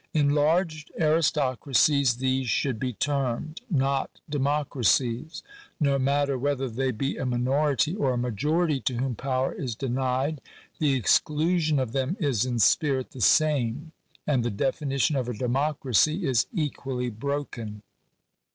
Enlarged 0.15 0.91
aristocracies 0.99 2.15
these 2.15 2.49
should 2.49 2.79
be 2.79 2.91
termed; 2.93 3.61
not 3.69 4.19
democracies. 4.27 5.43
No 5.79 5.99
matter 5.99 6.39
whether 6.39 6.67
they 6.67 6.89
be 6.89 7.17
a 7.17 7.25
minority 7.27 7.95
or 7.95 8.13
a 8.13 8.17
majority 8.17 8.79
to 8.81 8.95
whom 8.97 9.13
power 9.13 9.51
is 9.53 9.75
denied; 9.75 10.41
the 10.79 10.95
exclusion 10.95 11.77
of 11.77 11.91
them 11.91 12.17
is 12.19 12.45
in 12.47 12.57
spirit 12.57 13.11
the 13.11 13.21
same, 13.21 13.91
and 14.25 14.43
the 14.43 14.49
definition 14.49 15.15
of 15.15 15.29
a 15.29 15.37
democracy 15.37 16.25
is 16.25 16.47
equally 16.51 17.11
broken. 17.11 17.83